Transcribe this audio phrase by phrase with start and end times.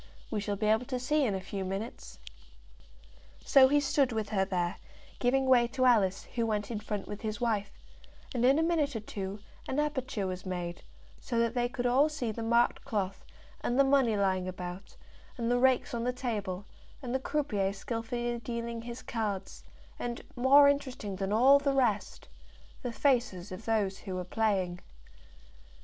[0.31, 2.17] "We shall be able to see in a few minutes."
[3.45, 4.77] So he stood with her there,
[5.19, 7.69] giving way to Alice, who went in front with his wife;
[8.33, 10.81] and in a minute or two an aperture was made,
[11.19, 13.23] so that they could all see the marked cloth,
[13.63, 14.95] and the money lying about,
[15.37, 16.65] and the rakes on the table,
[17.03, 19.63] and the croupier skilfully dealing his cards,
[19.99, 22.27] and, more interesting than all the rest,
[22.81, 24.79] the faces of those who were playing.